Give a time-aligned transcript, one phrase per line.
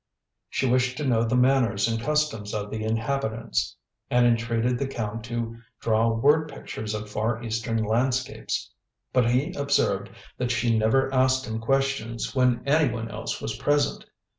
[0.49, 3.75] She wished to know the manners and customs of the inhabitants,
[4.09, 8.71] and entreated the Count to draw word pictures of Far Eastern landscapes.
[9.13, 10.09] But he observed
[10.39, 14.05] that she never asked him questions when anyone else was present.